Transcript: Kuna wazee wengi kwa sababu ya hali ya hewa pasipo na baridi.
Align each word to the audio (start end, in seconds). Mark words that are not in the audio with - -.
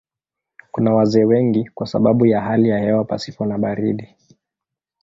Kuna 0.71 0.93
wazee 0.93 1.25
wengi 1.25 1.69
kwa 1.73 1.87
sababu 1.87 2.25
ya 2.25 2.41
hali 2.41 2.69
ya 2.69 2.79
hewa 2.79 3.05
pasipo 3.05 3.45
na 3.45 3.57
baridi. 3.57 4.15